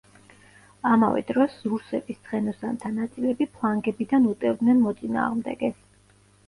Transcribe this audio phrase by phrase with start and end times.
[0.91, 5.81] ამავე დროს რუსების ცხენოსანთა ნაწილები ფლანგებიდან უტევდნენ მოწინააღმდეგეს.